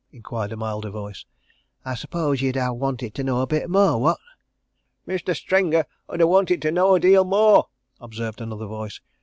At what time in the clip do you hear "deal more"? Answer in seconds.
6.99-7.67